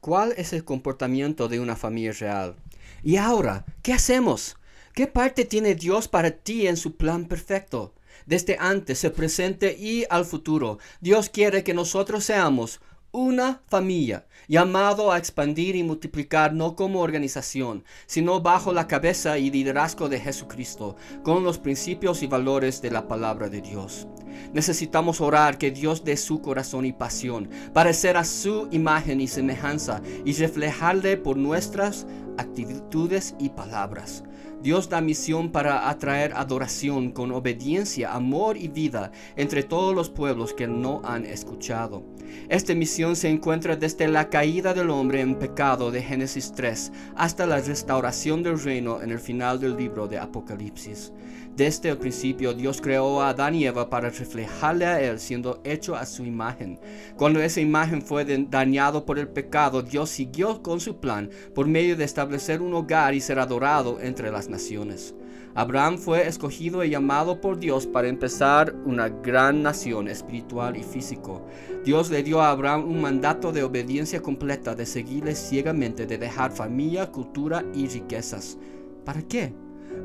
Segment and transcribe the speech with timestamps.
[0.00, 2.56] ¿Cuál es el comportamiento de una familia real?
[3.02, 4.56] Y ahora, ¿qué hacemos?
[4.94, 7.92] ¿Qué parte tiene Dios para ti en su plan perfecto?
[8.24, 12.80] Desde antes, el presente y al futuro, Dios quiere que nosotros seamos
[13.12, 19.50] una familia, llamado a expandir y multiplicar no como organización, sino bajo la cabeza y
[19.50, 24.06] liderazgo de Jesucristo, con los principios y valores de la palabra de Dios.
[24.52, 30.02] Necesitamos orar que Dios dé su corazón y pasión, parecer a su imagen y semejanza
[30.24, 32.06] y reflejarle por nuestras
[32.38, 34.24] actitudes y palabras.
[34.62, 40.52] Dios da misión para atraer adoración con obediencia, amor y vida entre todos los pueblos
[40.52, 42.04] que no han escuchado.
[42.50, 47.46] Esta misión se encuentra desde la caída del hombre en pecado de Génesis 3 hasta
[47.46, 51.12] la restauración del reino en el final del libro de Apocalipsis.
[51.56, 55.96] Desde el principio Dios creó a Adán y Eva para reflejarle a Él siendo hecho
[55.96, 56.78] a su imagen.
[57.16, 61.96] Cuando esa imagen fue dañado por el pecado, Dios siguió con su plan por medio
[61.96, 65.14] de establecer un hogar y ser adorado entre las naciones.
[65.56, 71.44] Abraham fue escogido y llamado por Dios para empezar una gran nación espiritual y físico.
[71.84, 76.52] Dios le dio a Abraham un mandato de obediencia completa, de seguirle ciegamente, de dejar
[76.52, 78.58] familia, cultura y riquezas.
[79.04, 79.52] ¿Para qué?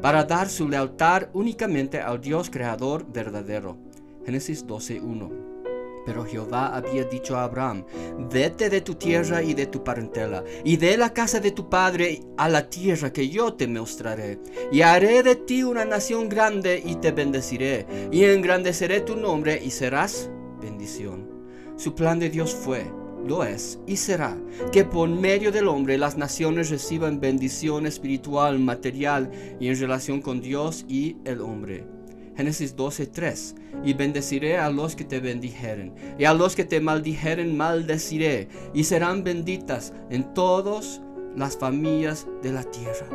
[0.00, 3.76] Para dar su lealtad únicamente al Dios creador verdadero.
[4.24, 5.54] Génesis 12.1
[6.04, 7.84] pero Jehová había dicho a Abraham,
[8.30, 12.20] vete de tu tierra y de tu parentela, y de la casa de tu padre
[12.36, 14.38] a la tierra que yo te mostraré,
[14.70, 19.70] y haré de ti una nación grande y te bendeciré, y engrandeceré tu nombre y
[19.70, 20.30] serás
[20.60, 21.28] bendición.
[21.76, 22.84] Su plan de Dios fue,
[23.26, 24.36] lo es y será,
[24.70, 30.40] que por medio del hombre las naciones reciban bendición espiritual, material y en relación con
[30.42, 31.86] Dios y el hombre.
[32.36, 33.54] Génesis 12:3.
[33.84, 38.84] Y bendeciré a los que te bendijeren, y a los que te maldijeren maldeciré, y
[38.84, 41.00] serán benditas en todas
[41.36, 43.06] las familias de la tierra.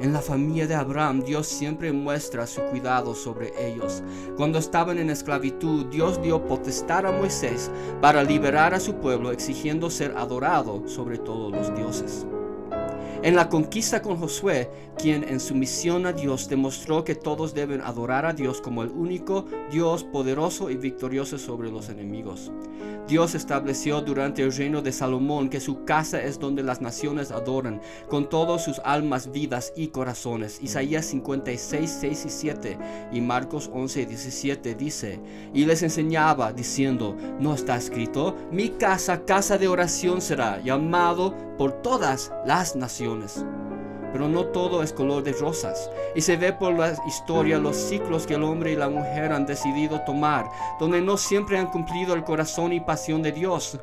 [0.00, 4.04] En la familia de Abraham Dios siempre muestra su cuidado sobre ellos.
[4.36, 7.68] Cuando estaban en esclavitud, Dios dio potestad a Moisés
[8.00, 12.26] para liberar a su pueblo, exigiendo ser adorado sobre todos los dioses.
[13.20, 17.80] En la conquista con Josué, quien en su misión a Dios demostró que todos deben
[17.80, 22.52] adorar a Dios como el único Dios poderoso y victorioso sobre los enemigos.
[23.08, 27.80] Dios estableció durante el reino de Salomón que su casa es donde las naciones adoran,
[28.08, 30.62] con todas sus almas, vidas y corazones.
[30.62, 32.78] Isaías 56, 6 y 7
[33.12, 35.20] y Marcos 11, 17 dice,
[35.54, 41.80] y les enseñaba diciendo, no está escrito, mi casa, casa de oración será, llamado por
[41.82, 43.07] todas las naciones.
[44.12, 48.26] Pero no todo es color de rosas, y se ve por la historia los ciclos
[48.26, 50.48] que el hombre y la mujer han decidido tomar,
[50.80, 53.78] donde no siempre han cumplido el corazón y pasión de Dios.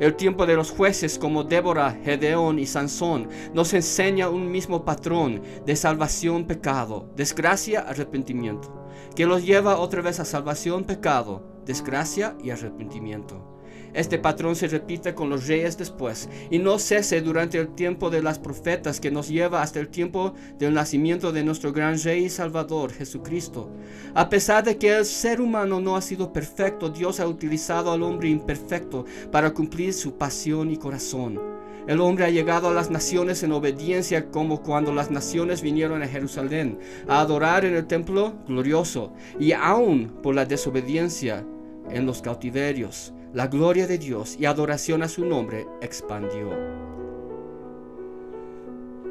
[0.00, 5.42] El tiempo de los jueces como Débora, Gedeón y Sansón nos enseña un mismo patrón
[5.64, 12.50] de salvación, pecado, desgracia, arrepentimiento, que los lleva otra vez a salvación, pecado, desgracia y
[12.50, 13.53] arrepentimiento.
[13.94, 18.22] Este patrón se repite con los reyes después y no cese durante el tiempo de
[18.22, 22.28] las profetas que nos lleva hasta el tiempo del nacimiento de nuestro gran Rey y
[22.28, 23.70] Salvador, Jesucristo.
[24.14, 28.02] A pesar de que el ser humano no ha sido perfecto, Dios ha utilizado al
[28.02, 31.40] hombre imperfecto para cumplir su pasión y corazón.
[31.86, 36.08] El hombre ha llegado a las naciones en obediencia como cuando las naciones vinieron a
[36.08, 41.44] Jerusalén a adorar en el templo glorioso y aún por la desobediencia
[41.90, 46.52] en los cautiverios la gloria de Dios y adoración a su nombre expandió.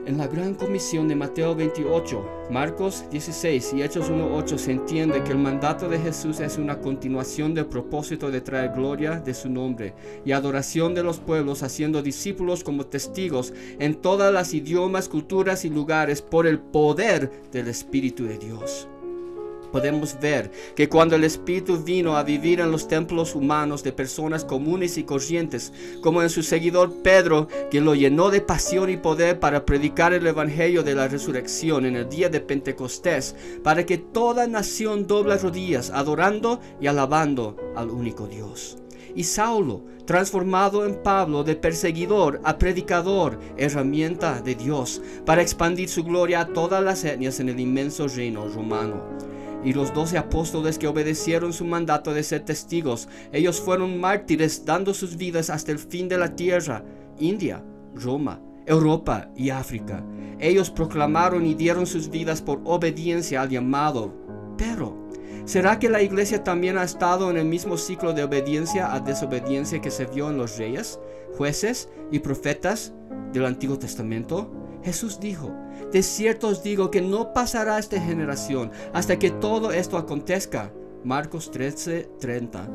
[0.06, 5.33] En la gran comisión de Mateo 28, Marcos 16 y Hechos 1.8 se entiende que
[5.33, 9.94] el mandato de Jesús es una continuación del propósito de traer gloria de su nombre
[10.23, 15.69] y adoración de los pueblos, haciendo discípulos como testigos en todas las idiomas, culturas y
[15.69, 18.88] lugares por el poder del Espíritu de Dios
[19.73, 24.45] podemos ver que cuando el Espíritu vino a vivir en los templos humanos de personas
[24.45, 29.39] comunes y corrientes, como en su seguidor Pedro, que lo llenó de pasión y poder
[29.39, 34.45] para predicar el Evangelio de la resurrección en el día de Pentecostés, para que toda
[34.45, 38.77] nación dobla rodillas, adorando y alabando al único Dios.
[39.15, 46.03] Y Saulo, transformado en Pablo de perseguidor a predicador, herramienta de Dios, para expandir su
[46.03, 49.32] gloria a todas las etnias en el inmenso reino romano
[49.63, 53.07] y los doce apóstoles que obedecieron su mandato de ser testigos.
[53.31, 56.83] Ellos fueron mártires dando sus vidas hasta el fin de la tierra,
[57.19, 57.63] India,
[57.95, 60.04] Roma, Europa y África.
[60.39, 64.13] Ellos proclamaron y dieron sus vidas por obediencia al llamado.
[64.57, 65.07] Pero,
[65.45, 69.81] ¿será que la iglesia también ha estado en el mismo ciclo de obediencia a desobediencia
[69.81, 71.00] que se vio en los reyes?
[71.38, 72.94] jueces y profetas
[73.31, 74.62] del Antiguo Testamento?
[74.83, 75.51] Jesús dijo,
[75.91, 80.74] de cierto os digo que no pasará esta generación hasta que todo esto acontezca.
[81.03, 82.69] Marcos 13, 30.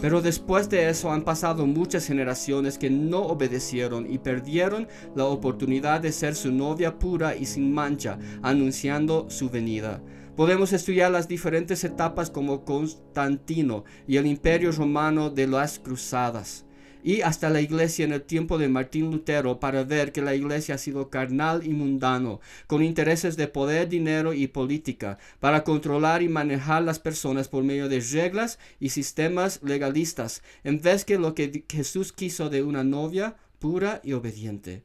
[0.00, 6.00] Pero después de eso han pasado muchas generaciones que no obedecieron y perdieron la oportunidad
[6.00, 10.02] de ser su novia pura y sin mancha, anunciando su venida.
[10.36, 16.65] Podemos estudiar las diferentes etapas como Constantino y el imperio romano de las cruzadas
[17.02, 20.74] y hasta la iglesia en el tiempo de Martín Lutero para ver que la iglesia
[20.74, 26.28] ha sido carnal y mundano, con intereses de poder, dinero y política, para controlar y
[26.28, 31.64] manejar las personas por medio de reglas y sistemas legalistas, en vez que lo que
[31.68, 34.84] Jesús quiso de una novia pura y obediente.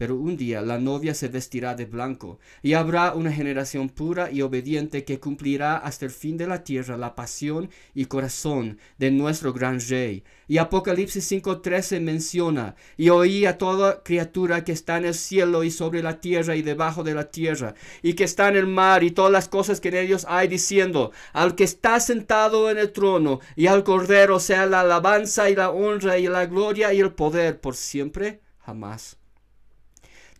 [0.00, 4.40] Pero un día la novia se vestirá de blanco, y habrá una generación pura y
[4.40, 9.52] obediente que cumplirá hasta el fin de la tierra la pasión y corazón de nuestro
[9.52, 10.24] gran rey.
[10.48, 15.70] Y Apocalipsis 5:13 menciona, y oí a toda criatura que está en el cielo y
[15.70, 19.10] sobre la tierra y debajo de la tierra, y que está en el mar y
[19.10, 23.40] todas las cosas que en ellos hay, diciendo, al que está sentado en el trono
[23.54, 27.60] y al cordero sea la alabanza y la honra y la gloria y el poder
[27.60, 29.19] por siempre, jamás.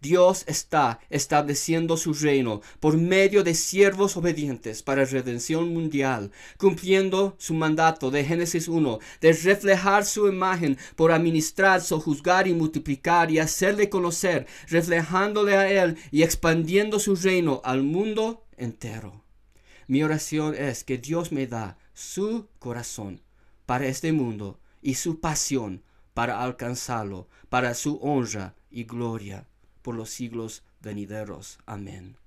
[0.00, 7.52] Dios está estableciendo su reino por medio de siervos obedientes para redención mundial, cumpliendo su
[7.52, 13.91] mandato de Génesis 1, de reflejar su imagen por administrar, sojuzgar y multiplicar y hacerle
[13.91, 19.23] conocer, reflejándole a Él y expandiendo su reino al mundo entero.
[19.87, 23.20] Mi oración es que Dios me da su corazón
[23.67, 25.82] para este mundo y su pasión
[26.14, 29.50] para alcanzarlo, para su honra y gloria
[29.82, 31.59] por los siglos venideros.
[31.67, 32.20] Amén.